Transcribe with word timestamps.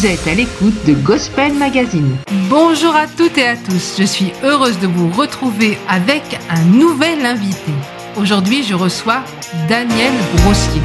Vous 0.00 0.06
êtes 0.06 0.26
à 0.28 0.34
l'écoute 0.34 0.86
de 0.86 0.94
Gospel 0.94 1.52
Magazine. 1.52 2.16
Bonjour 2.48 2.96
à 2.96 3.06
toutes 3.06 3.36
et 3.36 3.46
à 3.46 3.54
tous, 3.54 3.96
je 3.98 4.04
suis 4.04 4.32
heureuse 4.42 4.78
de 4.78 4.86
vous 4.86 5.10
retrouver 5.10 5.76
avec 5.90 6.22
un 6.48 6.64
nouvel 6.64 7.26
invité. 7.26 7.72
Aujourd'hui, 8.16 8.62
je 8.62 8.72
reçois 8.74 9.22
Daniel 9.68 10.14
Brossier. 10.36 10.80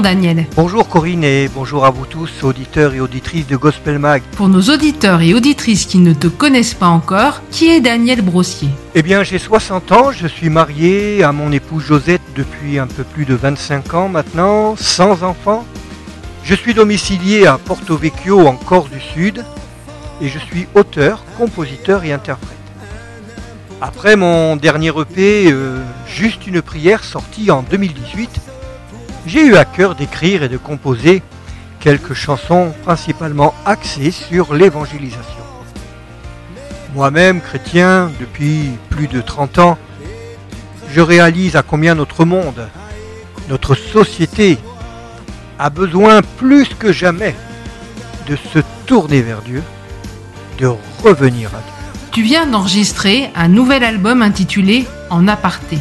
Daniel. 0.00 0.46
Bonjour 0.56 0.88
Corinne 0.88 1.24
et 1.24 1.48
bonjour 1.48 1.84
à 1.84 1.90
vous 1.90 2.06
tous, 2.06 2.42
auditeurs 2.42 2.94
et 2.94 3.00
auditrices 3.00 3.46
de 3.46 3.56
Gospel 3.56 3.98
Mag. 3.98 4.22
Pour 4.36 4.48
nos 4.48 4.62
auditeurs 4.62 5.20
et 5.20 5.34
auditrices 5.34 5.86
qui 5.86 5.98
ne 5.98 6.12
te 6.12 6.26
connaissent 6.26 6.74
pas 6.74 6.88
encore, 6.88 7.42
qui 7.50 7.68
est 7.68 7.80
Daniel 7.80 8.22
Brossier? 8.22 8.68
Eh 8.94 9.02
bien, 9.02 9.22
j'ai 9.22 9.38
60 9.38 9.92
ans, 9.92 10.12
je 10.12 10.26
suis 10.26 10.50
marié 10.50 11.22
à 11.22 11.32
mon 11.32 11.52
épouse 11.52 11.84
Josette 11.84 12.22
depuis 12.34 12.78
un 12.78 12.86
peu 12.86 13.04
plus 13.04 13.24
de 13.24 13.34
25 13.34 13.94
ans 13.94 14.08
maintenant, 14.08 14.76
sans 14.76 15.22
enfants. 15.22 15.64
Je 16.44 16.54
suis 16.54 16.74
domicilié 16.74 17.46
à 17.46 17.58
Porto 17.58 17.96
Vecchio 17.96 18.46
en 18.46 18.56
Corse 18.56 18.90
du 18.90 19.00
Sud 19.00 19.44
et 20.20 20.28
je 20.28 20.38
suis 20.38 20.66
auteur, 20.74 21.24
compositeur 21.36 22.04
et 22.04 22.12
interprète. 22.12 22.56
Après 23.80 24.16
mon 24.16 24.56
dernier 24.56 24.88
EP, 24.88 25.52
euh, 25.52 25.78
Juste 26.08 26.46
une 26.46 26.62
prière 26.62 27.04
sorti 27.04 27.50
en 27.50 27.62
2018, 27.62 28.28
j'ai 29.28 29.44
eu 29.44 29.56
à 29.56 29.66
cœur 29.66 29.94
d'écrire 29.94 30.42
et 30.42 30.48
de 30.48 30.56
composer 30.56 31.22
quelques 31.80 32.14
chansons 32.14 32.72
principalement 32.82 33.54
axées 33.66 34.10
sur 34.10 34.54
l'évangélisation. 34.54 35.44
Moi-même, 36.94 37.42
chrétien, 37.42 38.10
depuis 38.18 38.70
plus 38.88 39.06
de 39.06 39.20
30 39.20 39.58
ans, 39.58 39.78
je 40.90 41.00
réalise 41.02 41.56
à 41.56 41.62
combien 41.62 41.94
notre 41.94 42.24
monde, 42.24 42.68
notre 43.50 43.74
société, 43.74 44.58
a 45.58 45.68
besoin 45.68 46.22
plus 46.38 46.68
que 46.68 46.90
jamais 46.90 47.34
de 48.28 48.36
se 48.36 48.60
tourner 48.86 49.20
vers 49.20 49.42
Dieu, 49.42 49.62
de 50.58 50.70
revenir 51.04 51.48
à 51.48 51.60
Dieu. 51.60 52.10
Tu 52.12 52.22
viens 52.22 52.46
d'enregistrer 52.46 53.30
un 53.36 53.48
nouvel 53.48 53.84
album 53.84 54.22
intitulé 54.22 54.86
En 55.10 55.28
aparté 55.28 55.78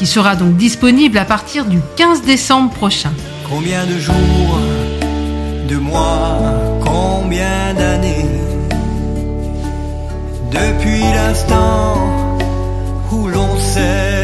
qui 0.00 0.06
sera 0.06 0.34
donc 0.34 0.56
disponible 0.56 1.18
à 1.18 1.26
partir 1.26 1.66
du 1.66 1.78
15 1.96 2.22
décembre 2.22 2.70
prochain. 2.70 3.12
Combien 3.46 3.84
de 3.84 3.98
jours, 3.98 4.58
de 5.68 5.76
mois, 5.76 6.38
combien 6.82 7.74
d'années 7.74 8.24
depuis 10.50 11.00
l'instant 11.00 12.38
où 13.12 13.28
l'on 13.28 13.58
s'est 13.58 14.19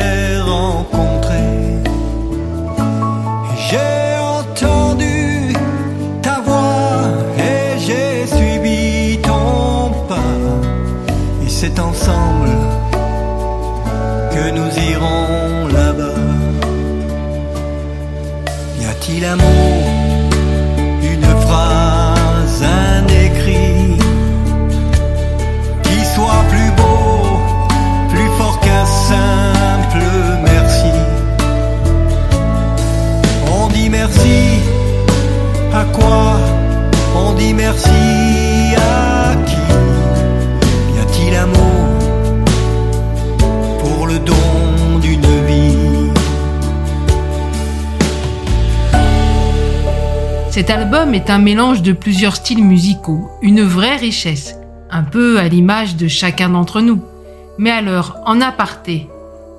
Cet 50.57 50.71
album 50.71 51.13
est 51.13 51.29
un 51.29 51.39
mélange 51.39 51.83
de 51.83 51.93
plusieurs 51.93 52.37
styles 52.37 52.65
musicaux, 52.65 53.31
une 53.43 53.61
vraie 53.61 53.97
richesse, 53.97 54.55
un 54.91 55.03
peu 55.03 55.39
à 55.39 55.49
l'image 55.49 55.97
de 55.97 56.09
chacun 56.09 56.49
d'entre 56.49 56.81
nous. 56.81 57.03
Mais 57.59 57.71
alors, 57.71 58.17
en 58.25 58.41
aparté, 58.41 59.07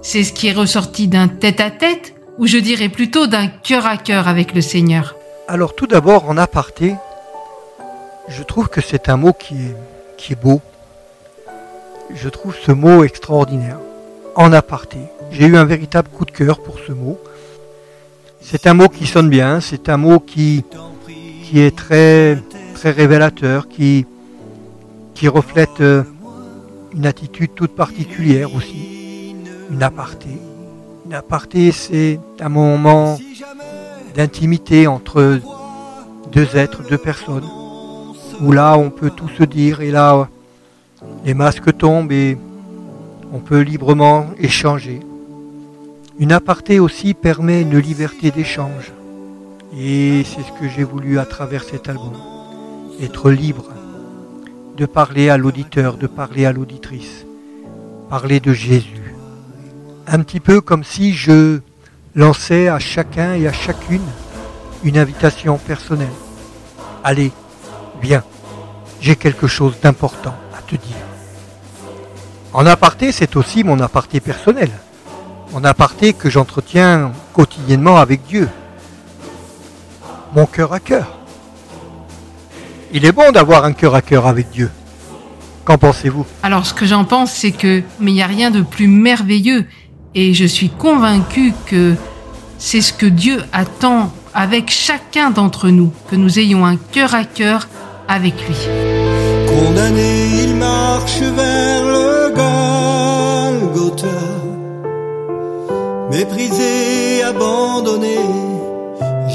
c'est 0.01 0.23
ce 0.23 0.33
qui 0.33 0.47
est 0.47 0.53
ressorti 0.53 1.07
d'un 1.07 1.27
tête-à-tête 1.27 2.15
ou 2.39 2.47
je 2.47 2.57
dirais 2.57 2.89
plutôt 2.89 3.27
d'un 3.27 3.45
cœur 3.45 3.85
à 3.85 3.97
cœur 3.97 4.27
avec 4.27 4.55
le 4.55 4.61
Seigneur? 4.61 5.15
Alors 5.47 5.75
tout 5.75 5.85
d'abord, 5.85 6.27
en 6.27 6.35
aparté, 6.35 6.95
je 8.27 8.41
trouve 8.41 8.67
que 8.67 8.81
c'est 8.81 9.07
un 9.07 9.17
mot 9.17 9.33
qui 9.33 9.53
est, 10.31 10.41
beau. 10.41 10.61
Je 12.15 12.27
trouve 12.27 12.55
ce 12.59 12.71
mot 12.71 13.03
extraordinaire. 13.03 13.77
En 14.33 14.51
aparté. 14.51 14.97
J'ai 15.29 15.45
eu 15.45 15.57
un 15.57 15.65
véritable 15.65 16.09
coup 16.09 16.25
de 16.25 16.31
cœur 16.31 16.59
pour 16.59 16.79
ce 16.87 16.91
mot. 16.91 17.19
C'est 18.41 18.65
un 18.65 18.73
mot 18.73 18.87
qui 18.87 19.05
sonne 19.05 19.29
bien, 19.29 19.61
c'est 19.61 19.89
un 19.89 19.97
mot 19.97 20.19
qui, 20.19 20.63
qui 21.49 21.61
est 21.61 21.75
très, 21.75 22.37
très 22.73 22.91
révélateur, 22.91 23.69
qui, 23.69 24.05
qui 25.13 25.29
reflète 25.29 25.79
euh, 25.79 26.03
une 26.93 27.05
attitude 27.05 27.51
toute 27.55 27.73
particulière 27.73 28.53
aussi, 28.53 29.33
une 29.71 29.81
aparté. 29.81 30.29
Une 31.05 31.13
aparté, 31.13 31.71
c'est 31.71 32.19
un 32.41 32.49
moment 32.49 33.17
d'intimité 34.13 34.87
entre 34.87 35.39
deux 36.33 36.57
êtres, 36.57 36.83
deux 36.89 36.97
personnes, 36.97 37.47
où 38.41 38.51
là 38.51 38.77
on 38.77 38.89
peut 38.89 39.09
tout 39.09 39.29
se 39.29 39.43
dire 39.43 39.79
et 39.79 39.91
là 39.91 40.27
les 41.23 41.33
masques 41.33 41.77
tombent 41.77 42.11
et 42.11 42.37
on 43.31 43.39
peut 43.39 43.61
librement 43.61 44.25
échanger. 44.37 44.99
Une 46.19 46.33
aparté 46.33 46.81
aussi 46.81 47.13
permet 47.13 47.61
une 47.61 47.77
liberté 47.77 48.31
d'échange. 48.31 48.91
Et 49.75 50.23
c'est 50.23 50.43
ce 50.43 50.59
que 50.59 50.69
j'ai 50.69 50.83
voulu 50.83 51.19
à 51.19 51.25
travers 51.25 51.63
cet 51.63 51.89
album. 51.89 52.13
Être 53.01 53.29
libre 53.31 53.65
de 54.77 54.85
parler 54.85 55.29
à 55.29 55.37
l'auditeur, 55.37 55.97
de 55.97 56.07
parler 56.07 56.45
à 56.45 56.53
l'auditrice. 56.53 57.25
Parler 58.09 58.39
de 58.39 58.53
Jésus. 58.53 59.13
Un 60.07 60.19
petit 60.21 60.39
peu 60.39 60.61
comme 60.61 60.83
si 60.83 61.13
je 61.13 61.59
lançais 62.15 62.69
à 62.69 62.79
chacun 62.79 63.33
et 63.33 63.47
à 63.47 63.53
chacune 63.53 64.05
une 64.83 64.97
invitation 64.97 65.57
personnelle. 65.57 66.07
Allez, 67.03 67.31
viens, 68.01 68.23
j'ai 69.01 69.15
quelque 69.15 69.47
chose 69.47 69.75
d'important 69.81 70.35
à 70.57 70.61
te 70.61 70.75
dire. 70.75 70.95
En 72.53 72.65
aparté, 72.65 73.11
c'est 73.11 73.35
aussi 73.35 73.63
mon 73.63 73.79
aparté 73.81 74.19
personnel. 74.19 74.71
Mon 75.51 75.63
aparté 75.63 76.13
que 76.13 76.29
j'entretiens 76.29 77.11
quotidiennement 77.33 77.97
avec 77.97 78.23
Dieu. 78.25 78.47
Mon 80.33 80.45
cœur 80.45 80.73
à 80.73 80.79
cœur. 80.79 81.17
Il 82.93 83.05
est 83.05 83.11
bon 83.11 83.31
d'avoir 83.31 83.65
un 83.65 83.73
cœur 83.73 83.95
à 83.95 84.01
cœur 84.01 84.27
avec 84.27 84.49
Dieu. 84.49 84.69
Qu'en 85.65 85.77
pensez-vous? 85.77 86.25
Alors 86.43 86.65
ce 86.65 86.73
que 86.73 86.85
j'en 86.85 87.03
pense, 87.05 87.31
c'est 87.33 87.51
que 87.51 87.81
mais 87.99 88.11
il 88.11 88.15
n'y 88.15 88.21
a 88.21 88.27
rien 88.27 88.51
de 88.51 88.61
plus 88.61 88.87
merveilleux 88.87 89.65
et 90.15 90.33
je 90.33 90.45
suis 90.45 90.69
convaincu 90.69 91.53
que 91.65 91.95
c'est 92.57 92.81
ce 92.81 92.93
que 92.93 93.05
Dieu 93.05 93.43
attend 93.51 94.11
avec 94.33 94.69
chacun 94.69 95.31
d'entre 95.31 95.69
nous, 95.69 95.91
que 96.09 96.15
nous 96.15 96.39
ayons 96.39 96.65
un 96.65 96.77
cœur 96.77 97.13
à 97.13 97.23
cœur 97.23 97.67
avec 98.07 98.35
lui. 98.47 98.55
Condamné, 99.47 100.43
il 100.43 100.55
marche 100.55 101.19
vers 101.19 101.83
le 101.83 102.33
Golgotha. 103.73 104.07
Méprisé, 106.11 107.23
abandonné, 107.23 108.17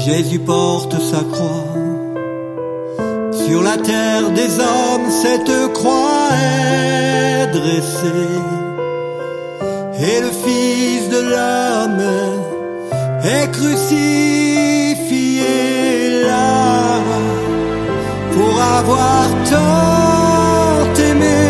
Jésus 0.05 0.39
porte 0.39 0.99
sa 0.99 1.21
croix. 1.31 1.73
Sur 3.31 3.63
la 3.63 3.77
terre 3.77 4.31
des 4.31 4.59
hommes, 4.59 5.09
cette 5.09 5.71
croix 5.71 6.27
est 6.33 7.47
dressée. 7.53 8.37
Et 10.07 10.19
le 10.19 10.31
Fils 10.43 11.07
de 11.09 11.21
l'homme 11.31 12.05
est 13.23 13.49
crucifié 13.51 13.93
là 16.23 16.99
pour 18.33 18.61
avoir 18.79 19.25
tant 19.51 20.93
aimé. 21.11 21.43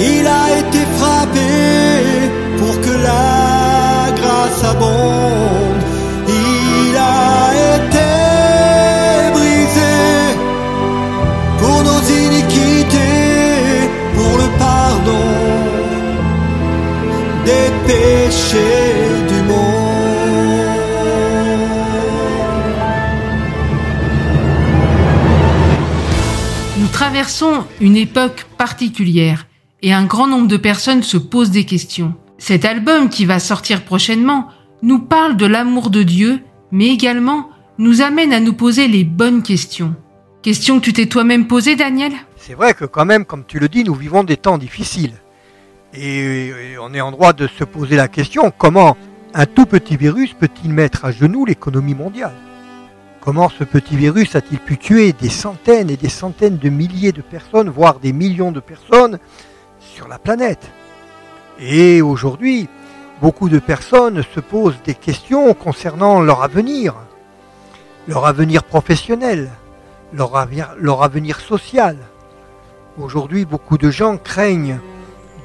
Il 0.00 0.26
a 0.26 0.58
été 0.58 0.80
frappé 0.98 1.52
pour 2.58 2.74
que 2.80 2.94
la 3.08 4.10
grâce 4.16 4.64
abonde. 4.64 5.71
Péchés 17.92 19.26
du 19.28 19.42
monde. 19.42 19.58
Nous 26.78 26.88
traversons 26.88 27.64
une 27.80 27.96
époque 27.96 28.46
particulière 28.56 29.46
et 29.82 29.92
un 29.92 30.04
grand 30.04 30.26
nombre 30.26 30.48
de 30.48 30.56
personnes 30.56 31.02
se 31.02 31.16
posent 31.18 31.50
des 31.50 31.64
questions. 31.64 32.14
Cet 32.38 32.64
album 32.64 33.08
qui 33.08 33.24
va 33.24 33.38
sortir 33.38 33.84
prochainement 33.84 34.48
nous 34.82 35.00
parle 35.00 35.36
de 35.36 35.46
l'amour 35.46 35.90
de 35.90 36.02
Dieu, 36.02 36.40
mais 36.70 36.88
également 36.88 37.50
nous 37.78 38.00
amène 38.00 38.32
à 38.32 38.40
nous 38.40 38.52
poser 38.54 38.88
les 38.88 39.04
bonnes 39.04 39.42
questions. 39.42 39.94
Questions 40.42 40.80
que 40.80 40.84
tu 40.84 40.92
t'es 40.92 41.06
toi-même 41.06 41.46
posées, 41.46 41.76
Daniel? 41.76 42.12
C'est 42.36 42.54
vrai 42.54 42.74
que 42.74 42.84
quand 42.84 43.04
même, 43.04 43.24
comme 43.24 43.44
tu 43.46 43.58
le 43.58 43.68
dis, 43.68 43.84
nous 43.84 43.94
vivons 43.94 44.24
des 44.24 44.36
temps 44.36 44.58
difficiles. 44.58 45.21
Et 45.94 46.74
on 46.80 46.94
est 46.94 47.02
en 47.02 47.10
droit 47.10 47.34
de 47.34 47.46
se 47.46 47.64
poser 47.64 47.96
la 47.96 48.08
question, 48.08 48.50
comment 48.56 48.96
un 49.34 49.44
tout 49.44 49.66
petit 49.66 49.96
virus 49.96 50.32
peut-il 50.32 50.72
mettre 50.72 51.04
à 51.04 51.12
genoux 51.12 51.44
l'économie 51.44 51.94
mondiale? 51.94 52.34
Comment 53.20 53.50
ce 53.50 53.62
petit 53.62 53.96
virus 53.96 54.34
a-t-il 54.34 54.58
pu 54.58 54.78
tuer 54.78 55.12
des 55.12 55.28
centaines 55.28 55.90
et 55.90 55.98
des 55.98 56.08
centaines 56.08 56.56
de 56.56 56.70
milliers 56.70 57.12
de 57.12 57.20
personnes, 57.20 57.68
voire 57.68 57.98
des 57.98 58.12
millions 58.12 58.52
de 58.52 58.60
personnes 58.60 59.18
sur 59.80 60.08
la 60.08 60.18
planète? 60.18 60.70
Et 61.60 62.00
aujourd'hui, 62.00 62.68
beaucoup 63.20 63.50
de 63.50 63.58
personnes 63.58 64.22
se 64.34 64.40
posent 64.40 64.80
des 64.84 64.94
questions 64.94 65.52
concernant 65.52 66.20
leur 66.20 66.42
avenir, 66.42 66.94
leur 68.08 68.24
avenir 68.24 68.64
professionnel, 68.64 69.50
leur 70.14 71.02
avenir 71.02 71.40
social. 71.40 71.98
Aujourd'hui, 72.98 73.44
beaucoup 73.44 73.76
de 73.76 73.90
gens 73.90 74.16
craignent 74.16 74.80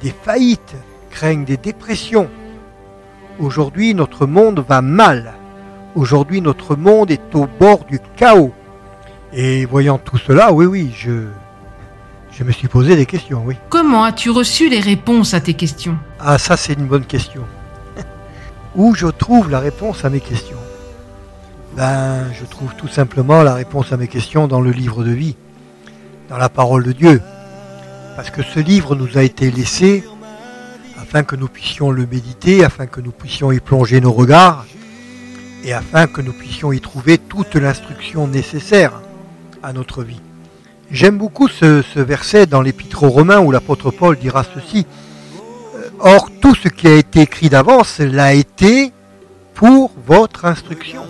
des 0.02 0.14
faillites, 0.24 0.76
craignent 1.10 1.44
des 1.44 1.56
dépressions. 1.56 2.28
Aujourd'hui, 3.38 3.94
notre 3.94 4.26
monde 4.26 4.64
va 4.66 4.82
mal. 4.82 5.34
Aujourd'hui, 5.94 6.40
notre 6.40 6.76
monde 6.76 7.10
est 7.10 7.34
au 7.34 7.46
bord 7.46 7.84
du 7.84 8.00
chaos. 8.16 8.52
Et 9.32 9.64
voyant 9.66 9.98
tout 9.98 10.18
cela, 10.18 10.52
oui, 10.52 10.66
oui, 10.66 10.90
je, 10.96 11.26
je 12.32 12.44
me 12.44 12.52
suis 12.52 12.68
posé 12.68 12.96
des 12.96 13.06
questions, 13.06 13.42
oui. 13.44 13.56
Comment 13.68 14.04
as-tu 14.04 14.30
reçu 14.30 14.68
les 14.68 14.80
réponses 14.80 15.34
à 15.34 15.40
tes 15.40 15.54
questions? 15.54 15.98
Ah, 16.18 16.38
ça, 16.38 16.56
c'est 16.56 16.74
une 16.74 16.86
bonne 16.86 17.04
question. 17.04 17.42
Où 18.76 18.94
je 18.94 19.06
trouve 19.06 19.50
la 19.50 19.60
réponse 19.60 20.04
à 20.04 20.10
mes 20.10 20.20
questions? 20.20 20.56
Ben, 21.76 22.24
je 22.32 22.44
trouve 22.44 22.74
tout 22.74 22.88
simplement 22.88 23.42
la 23.42 23.54
réponse 23.54 23.92
à 23.92 23.96
mes 23.96 24.08
questions 24.08 24.48
dans 24.48 24.60
le 24.60 24.70
livre 24.70 25.04
de 25.04 25.12
vie, 25.12 25.36
dans 26.28 26.38
la 26.38 26.48
parole 26.48 26.84
de 26.84 26.92
Dieu. 26.92 27.20
Parce 28.18 28.30
que 28.30 28.42
ce 28.42 28.58
livre 28.58 28.96
nous 28.96 29.16
a 29.16 29.22
été 29.22 29.48
laissé 29.48 30.02
afin 31.00 31.22
que 31.22 31.36
nous 31.36 31.46
puissions 31.46 31.92
le 31.92 32.04
méditer, 32.04 32.64
afin 32.64 32.86
que 32.86 33.00
nous 33.00 33.12
puissions 33.12 33.52
y 33.52 33.60
plonger 33.60 34.00
nos 34.00 34.10
regards, 34.10 34.66
et 35.62 35.72
afin 35.72 36.08
que 36.08 36.20
nous 36.20 36.32
puissions 36.32 36.72
y 36.72 36.80
trouver 36.80 37.18
toute 37.18 37.54
l'instruction 37.54 38.26
nécessaire 38.26 39.00
à 39.62 39.72
notre 39.72 40.02
vie. 40.02 40.20
J'aime 40.90 41.16
beaucoup 41.16 41.46
ce, 41.46 41.84
verset 42.00 42.46
dans 42.46 42.60
l'Épître 42.60 43.04
aux 43.04 43.08
Romains 43.08 43.38
où 43.38 43.52
l'apôtre 43.52 43.92
Paul 43.92 44.18
dira 44.18 44.42
ceci. 44.42 44.84
Euh, 45.76 45.88
Or, 46.00 46.28
tout 46.42 46.56
ce 46.56 46.66
qui 46.66 46.88
a 46.88 46.96
été 46.96 47.20
écrit 47.20 47.50
d'avance 47.50 48.00
l'a 48.00 48.34
été 48.34 48.92
pour 49.54 49.92
votre 50.08 50.44
instruction. 50.44 51.02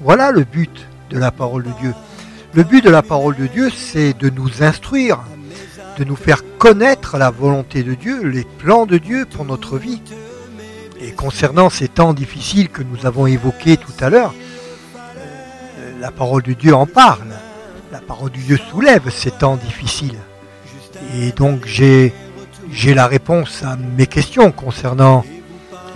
Voilà 0.00 0.32
le 0.32 0.42
but 0.42 0.88
de 1.10 1.20
la 1.20 1.30
parole 1.30 1.62
de 1.62 1.70
Dieu. 1.80 1.94
Le 2.52 2.64
but 2.64 2.82
de 2.82 2.90
la 2.90 3.02
parole 3.02 3.36
de 3.36 3.46
Dieu, 3.46 3.70
c'est 3.70 4.18
de 4.18 4.28
nous 4.28 4.64
instruire, 4.64 5.20
de 5.98 6.04
nous 6.04 6.16
faire 6.16 6.42
connaître 6.58 7.18
la 7.18 7.30
volonté 7.30 7.82
de 7.82 7.94
Dieu, 7.94 8.22
les 8.22 8.44
plans 8.44 8.86
de 8.86 8.98
Dieu 8.98 9.26
pour 9.26 9.44
notre 9.44 9.78
vie. 9.78 10.00
Et 11.00 11.10
concernant 11.10 11.70
ces 11.70 11.88
temps 11.88 12.14
difficiles 12.14 12.68
que 12.68 12.82
nous 12.82 13.04
avons 13.04 13.26
évoqués 13.26 13.76
tout 13.76 13.92
à 14.00 14.08
l'heure, 14.08 14.32
euh, 14.96 15.92
la 16.00 16.10
parole 16.12 16.42
de 16.42 16.52
Dieu 16.52 16.74
en 16.74 16.86
parle. 16.86 17.34
La 17.90 18.00
parole 18.00 18.30
de 18.30 18.36
Dieu 18.36 18.58
soulève 18.70 19.10
ces 19.10 19.30
temps 19.30 19.56
difficiles. 19.56 20.18
Et 21.16 21.32
donc 21.32 21.66
j'ai 21.66 22.12
la 22.94 23.06
réponse 23.06 23.62
à 23.64 23.76
mes 23.76 24.06
questions 24.06 24.52
concernant 24.52 25.24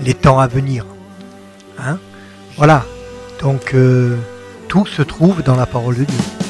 les 0.00 0.14
temps 0.14 0.40
à 0.40 0.49
venir. 0.49 0.85
Hein 1.78 1.99
voilà. 2.56 2.85
Donc 3.40 3.75
euh, 3.75 4.16
tout 4.68 4.87
se 4.87 5.02
trouve 5.02 5.42
dans 5.42 5.56
la 5.56 5.66
parole 5.66 5.97
de 5.97 6.04
Dieu. 6.04 6.41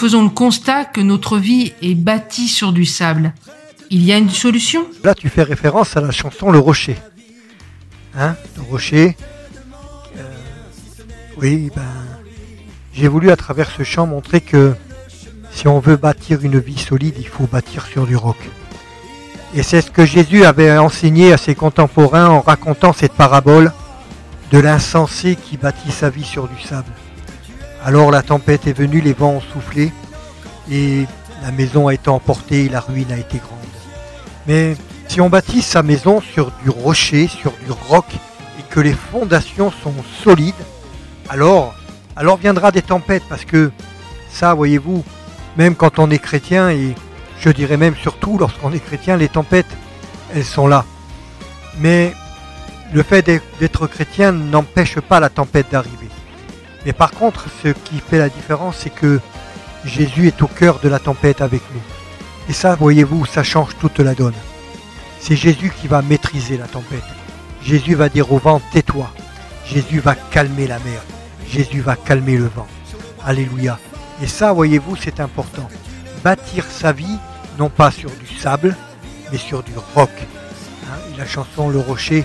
Faisons 0.00 0.22
le 0.22 0.30
constat 0.30 0.86
que 0.86 1.02
notre 1.02 1.36
vie 1.36 1.74
est 1.82 1.94
bâtie 1.94 2.48
sur 2.48 2.72
du 2.72 2.86
sable, 2.86 3.34
il 3.90 4.02
y 4.02 4.14
a 4.14 4.16
une 4.16 4.30
solution? 4.30 4.86
Là, 5.04 5.14
tu 5.14 5.28
fais 5.28 5.42
référence 5.42 5.94
à 5.94 6.00
la 6.00 6.10
chanson 6.10 6.50
Le 6.50 6.58
Rocher. 6.58 6.96
Hein 8.16 8.34
Le 8.56 8.62
Rocher. 8.62 9.14
euh, 10.16 10.22
oui, 11.36 11.70
ben, 11.76 11.82
j'ai 12.94 13.08
voulu 13.08 13.30
à 13.30 13.36
travers 13.36 13.70
ce 13.70 13.82
chant 13.82 14.06
montrer 14.06 14.40
que 14.40 14.72
si 15.50 15.68
on 15.68 15.80
veut 15.80 15.96
bâtir 15.96 16.40
une 16.40 16.58
vie 16.58 16.78
solide, 16.78 17.16
il 17.18 17.28
faut 17.28 17.46
bâtir 17.46 17.84
sur 17.84 18.06
du 18.06 18.16
roc. 18.16 18.38
Et 19.54 19.62
c'est 19.62 19.82
ce 19.82 19.90
que 19.90 20.06
Jésus 20.06 20.46
avait 20.46 20.78
enseigné 20.78 21.34
à 21.34 21.36
ses 21.36 21.54
contemporains 21.54 22.28
en 22.28 22.40
racontant 22.40 22.94
cette 22.94 23.12
parabole 23.12 23.70
de 24.50 24.58
l'insensé 24.60 25.36
qui 25.36 25.58
bâtit 25.58 25.92
sa 25.92 26.08
vie 26.08 26.24
sur 26.24 26.48
du 26.48 26.58
sable. 26.58 26.90
Alors 27.84 28.10
la 28.10 28.22
tempête 28.22 28.66
est 28.66 28.72
venue, 28.72 29.00
les 29.00 29.14
vents 29.14 29.32
ont 29.32 29.40
soufflé, 29.40 29.92
et 30.70 31.06
la 31.42 31.50
maison 31.50 31.88
a 31.88 31.94
été 31.94 32.10
emportée, 32.10 32.66
et 32.66 32.68
la 32.68 32.80
ruine 32.80 33.10
a 33.10 33.16
été 33.16 33.38
grande. 33.38 33.58
Mais 34.46 34.76
si 35.08 35.20
on 35.20 35.30
bâtit 35.30 35.62
sa 35.62 35.82
maison 35.82 36.20
sur 36.20 36.52
du 36.62 36.68
rocher, 36.70 37.26
sur 37.26 37.52
du 37.64 37.72
roc, 37.88 38.04
et 38.58 38.62
que 38.68 38.80
les 38.80 38.92
fondations 38.92 39.72
sont 39.82 39.94
solides, 40.22 40.54
alors, 41.30 41.74
alors 42.16 42.36
viendra 42.36 42.70
des 42.70 42.82
tempêtes, 42.82 43.22
parce 43.28 43.44
que 43.46 43.70
ça, 44.30 44.52
voyez-vous, 44.52 45.02
même 45.56 45.74
quand 45.74 45.98
on 45.98 46.10
est 46.10 46.18
chrétien, 46.18 46.70
et 46.70 46.94
je 47.40 47.48
dirais 47.48 47.78
même 47.78 47.96
surtout 47.96 48.36
lorsqu'on 48.36 48.72
est 48.72 48.84
chrétien, 48.84 49.16
les 49.16 49.28
tempêtes, 49.28 49.74
elles 50.34 50.44
sont 50.44 50.66
là. 50.66 50.84
Mais 51.78 52.12
le 52.92 53.02
fait 53.02 53.22
d'être- 53.22 53.86
chrétien 53.86 54.32
n'empêche 54.32 55.00
pas 55.00 55.18
la 55.18 55.30
tempête 55.30 55.70
d'arriver. 55.72 56.08
Mais 56.86 56.92
par 56.92 57.10
contre, 57.10 57.46
ce 57.62 57.68
qui 57.68 58.00
fait 58.00 58.18
la 58.18 58.28
différence, 58.28 58.78
c'est 58.78 58.90
que 58.90 59.20
Jésus 59.84 60.26
est 60.28 60.42
au 60.42 60.46
cœur 60.46 60.78
de 60.80 60.88
la 60.88 60.98
tempête 60.98 61.40
avec 61.40 61.62
nous. 61.74 61.80
Et 62.48 62.52
ça, 62.52 62.74
voyez-vous, 62.74 63.26
ça 63.26 63.42
change 63.42 63.76
toute 63.80 63.98
la 63.98 64.14
donne. 64.14 64.34
C'est 65.20 65.36
Jésus 65.36 65.72
qui 65.80 65.88
va 65.88 66.02
maîtriser 66.02 66.56
la 66.56 66.66
tempête. 66.66 67.04
Jésus 67.62 67.94
va 67.94 68.08
dire 68.08 68.32
au 68.32 68.38
vent, 68.38 68.60
tais-toi. 68.72 69.12
Jésus 69.66 70.00
va 70.00 70.14
calmer 70.14 70.66
la 70.66 70.78
mer. 70.78 71.02
Jésus 71.46 71.80
va 71.80 71.96
calmer 71.96 72.36
le 72.36 72.46
vent. 72.46 72.66
Alléluia. 73.24 73.78
Et 74.22 74.26
ça, 74.26 74.52
voyez-vous, 74.52 74.96
c'est 74.96 75.20
important. 75.20 75.68
Bâtir 76.24 76.64
sa 76.64 76.92
vie, 76.92 77.18
non 77.58 77.68
pas 77.68 77.90
sur 77.90 78.10
du 78.10 78.26
sable, 78.38 78.76
mais 79.30 79.38
sur 79.38 79.62
du 79.62 79.72
roc. 79.94 80.10
Hein, 80.86 80.98
la 81.18 81.26
chanson 81.26 81.68
Le 81.68 81.78
Rocher, 81.78 82.24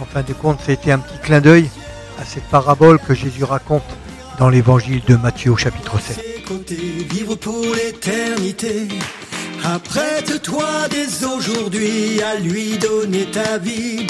en 0.00 0.04
fin 0.04 0.22
de 0.22 0.32
compte, 0.32 0.60
c'était 0.64 0.92
un 0.92 0.98
petit 0.98 1.18
clin 1.22 1.40
d'œil 1.40 1.70
cette 2.24 2.44
parabole 2.44 2.98
que 2.98 3.14
Jésus 3.14 3.44
raconte 3.44 3.82
dans 4.38 4.48
l'évangile 4.48 5.02
de 5.06 5.16
Matthieu 5.16 5.52
au 5.52 5.56
chapitre 5.56 6.00
7. 6.00 6.16
ses 6.16 6.42
côtés, 6.42 7.06
vivre 7.10 7.34
pour 7.36 7.64
l'éternité. 7.74 8.88
Apprête-toi 9.64 10.88
dès 10.90 11.24
aujourd'hui 11.24 12.20
à 12.22 12.38
lui 12.40 12.78
donner 12.78 13.26
ta 13.26 13.58
vie. 13.58 14.06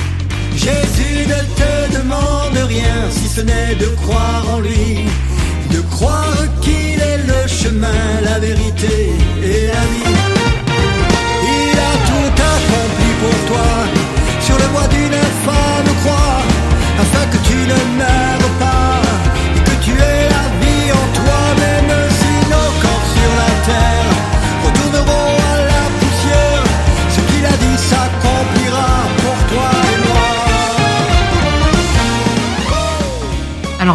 Jésus 0.54 1.26
ne 1.26 1.40
te 1.56 1.98
demande 1.98 2.68
rien 2.68 3.10
si 3.10 3.28
ce 3.28 3.40
n'est 3.40 3.74
de 3.74 3.86
croire 4.02 4.44
en 4.54 4.60
lui, 4.60 5.06
de 5.70 5.80
croire 5.90 6.36
qu'il 6.60 7.00
est 7.00 7.18
le 7.26 7.48
chemin, 7.48 8.20
la 8.22 8.38
vérité 8.38 9.12
et 9.42 9.66
la 9.66 9.80
vie. 9.80 10.31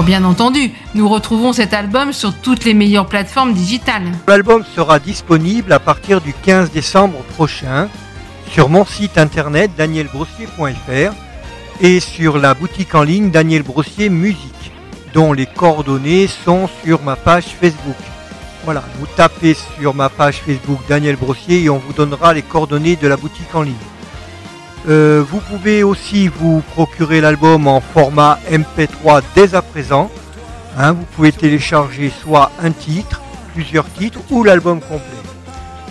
Bien 0.08 0.24
entendu, 0.24 0.72
nous 0.96 1.10
retrouvons 1.10 1.52
cet 1.52 1.74
album 1.74 2.14
sur 2.14 2.34
toutes 2.34 2.64
les 2.64 2.74
meilleures 2.74 3.08
plateformes 3.08 3.54
digitales. 3.54 4.10
L'album 4.26 4.64
sera 4.74 5.00
disponible 5.00 5.74
à 5.74 5.80
partir 5.80 6.22
du 6.22 6.34
15 6.34 6.72
décembre 6.72 7.18
prochain 7.36 7.90
sur 8.50 8.70
mon 8.70 8.86
site 8.86 9.18
internet 9.18 9.70
danielbrossier.fr 9.78 11.14
et 11.82 12.00
sur 12.00 12.38
la 12.38 12.54
boutique 12.54 12.96
en 12.96 13.04
ligne 13.04 13.32
Daniel 13.32 13.64
Brossier 13.64 14.08
Musique, 14.08 14.72
dont 15.14 15.34
les 15.34 15.46
coordonnées 15.46 16.28
sont 16.28 16.70
sur 16.86 17.04
ma 17.04 17.18
page 17.18 17.48
Facebook. 17.60 17.98
Voilà, 18.64 18.86
vous 19.00 19.08
tapez 19.18 19.58
sur 19.78 19.94
ma 19.94 20.08
page 20.08 20.38
Facebook 20.38 20.80
Daniel 20.88 21.18
Brossier 21.18 21.64
et 21.64 21.70
on 21.70 21.80
vous 21.80 21.92
donnera 21.92 22.34
les 22.34 22.44
coordonnées 22.44 22.96
de 22.96 23.10
la 23.10 23.18
boutique 23.18 23.54
en 23.54 23.64
ligne. 23.64 23.76
Euh, 24.88 25.24
vous 25.28 25.40
pouvez 25.40 25.84
aussi 25.84 26.28
vous 26.28 26.62
procurer 26.74 27.20
l'album 27.22 27.68
en 27.68 27.82
format 27.82 28.40
MP3 28.50 29.22
dès 29.36 29.56
à 29.56 29.62
présent. 29.62 30.10
Hein, 30.78 30.94
vous 30.94 31.06
pouvez 31.16 31.32
télécharger 31.32 32.12
soit 32.24 32.52
un 32.62 32.72
titre, 32.72 33.22
plusieurs 33.54 33.92
titres 33.94 34.20
ou 34.30 34.44
l'album 34.44 34.80
complet. 34.80 35.02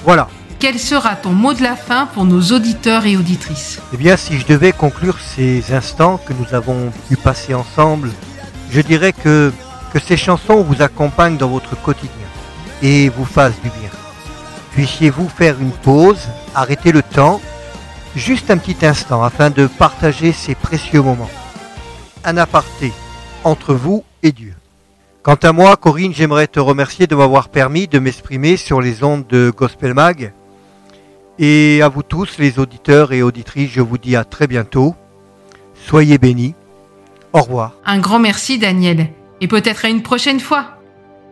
Voilà. 0.04 0.28
Quel 0.58 0.78
sera 0.78 1.16
ton 1.16 1.32
mot 1.32 1.52
de 1.52 1.62
la 1.62 1.76
fin 1.76 2.06
pour 2.06 2.24
nos 2.24 2.40
auditeurs 2.40 3.04
et 3.04 3.16
auditrices? 3.16 3.80
Eh 3.92 3.96
bien, 3.96 4.16
si 4.16 4.38
je 4.38 4.46
devais 4.46 4.72
conclure 4.72 5.18
ces 5.20 5.74
instants 5.74 6.18
que 6.24 6.32
nous 6.32 6.54
avons 6.54 6.92
pu 7.08 7.16
passer 7.16 7.52
ensemble, 7.52 8.10
je 8.70 8.80
dirais 8.80 9.12
que, 9.12 9.52
que 9.92 9.98
ces 9.98 10.16
chansons 10.16 10.62
vous 10.62 10.80
accompagnent 10.80 11.36
dans 11.36 11.48
votre 11.48 11.80
quotidien 11.82 12.10
et 12.82 13.10
vous 13.10 13.26
fassent 13.26 13.60
du 13.62 13.68
bien. 13.68 13.90
Puissiez-vous 14.72 15.28
faire 15.28 15.56
une 15.60 15.72
pause, 15.72 16.28
arrêter 16.54 16.92
le 16.92 17.02
temps, 17.02 17.40
juste 18.16 18.50
un 18.50 18.56
petit 18.56 18.84
instant 18.84 19.22
afin 19.22 19.50
de 19.50 19.66
partager 19.66 20.32
ces 20.32 20.54
précieux 20.54 21.02
moments. 21.02 21.30
Un 22.24 22.38
aparté 22.38 22.92
entre 23.44 23.74
vous 23.74 24.04
et 24.22 24.32
Dieu. 24.32 24.54
Quant 25.22 25.36
à 25.42 25.52
moi, 25.52 25.76
Corinne, 25.76 26.14
j'aimerais 26.14 26.46
te 26.46 26.58
remercier 26.58 27.06
de 27.06 27.14
m'avoir 27.14 27.50
permis 27.50 27.86
de 27.86 27.98
m'exprimer 27.98 28.56
sur 28.56 28.80
les 28.80 29.04
ondes 29.04 29.26
de 29.28 29.52
Gospel 29.54 29.92
Mag. 29.92 30.32
Et 31.38 31.82
à 31.82 31.88
vous 31.88 32.02
tous, 32.02 32.38
les 32.38 32.58
auditeurs 32.58 33.12
et 33.12 33.22
auditrices, 33.22 33.70
je 33.70 33.82
vous 33.82 33.98
dis 33.98 34.16
à 34.16 34.24
très 34.24 34.46
bientôt. 34.46 34.94
Soyez 35.74 36.16
bénis. 36.18 36.54
Au 37.32 37.42
revoir. 37.42 37.72
Un 37.84 37.98
grand 37.98 38.18
merci 38.18 38.58
Daniel, 38.58 39.08
et 39.40 39.48
peut-être 39.48 39.84
à 39.84 39.88
une 39.88 40.02
prochaine 40.02 40.40
fois. 40.40 40.75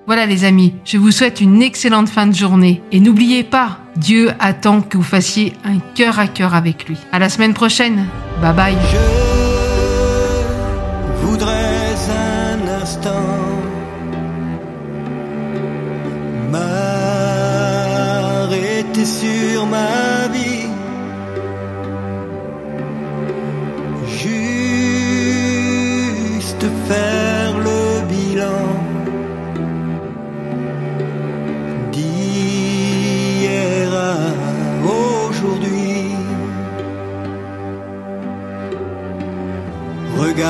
Voilà 0.07 0.27
les 0.27 0.45
amis, 0.45 0.75
je 0.85 0.99
vous 0.99 1.11
souhaite 1.11 1.41
une 1.41 1.63
excellente 1.63 2.11
fin 2.11 2.27
de 2.27 2.35
journée, 2.35 2.83
et 2.93 3.01
n'oubliez 3.01 3.43
pas, 3.43 3.79
Dieu 3.97 4.33
attend 4.39 4.83
que 4.83 4.99
vous 4.99 5.03
fassiez 5.03 5.55
un 5.65 5.79
cœur 5.95 6.19
à 6.19 6.27
cœur 6.27 6.55
avec 6.55 6.87
lui. 6.89 6.99
À 7.11 7.19
la 7.19 7.31
semaine 7.31 7.55
prochaine, 7.55 8.07
bye 8.43 8.53
bye. 8.53 8.77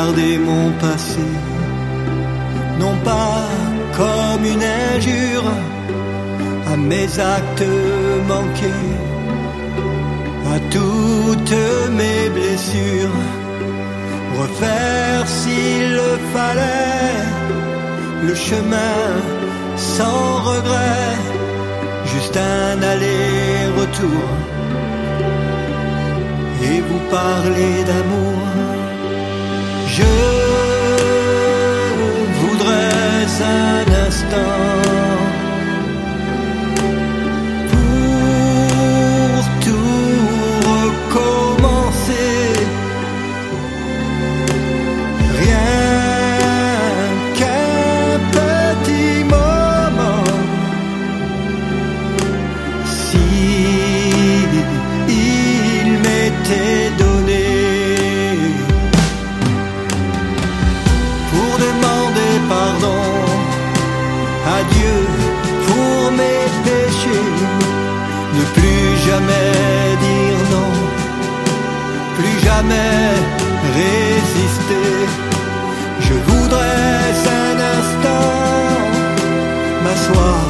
Regardez 0.05 0.37
mon 0.37 0.71
passé, 0.73 1.27
non 2.79 2.95
pas 3.05 3.49
comme 3.97 4.45
une 4.45 4.63
injure 4.95 5.51
à 6.71 6.77
mes 6.77 7.09
actes 7.19 7.71
manqués, 8.29 8.91
à 10.55 10.59
toutes 10.77 11.59
mes 11.99 12.29
blessures, 12.37 13.19
refaire 14.39 15.27
s'il 15.27 15.93
le 15.93 16.13
fallait 16.35 17.25
le 18.27 18.35
chemin 18.35 19.01
sans 19.77 20.43
regret, 20.51 21.17
juste 22.13 22.37
un 22.37 22.83
aller-retour 22.83 24.29
et 26.63 26.81
vous 26.89 27.11
parler 27.11 27.85
d'amour. 27.87 28.44
Je 29.97 30.03
voudrais 32.41 33.27
un 33.45 34.07
instant 34.09 34.84
plus 72.17 72.39
jamais 72.49 73.11
résister. 73.81 74.89
Je 76.01 76.15
voudrais 76.29 77.13
un 77.43 77.57
instant 77.79 78.31
m'asseoir, 79.85 80.41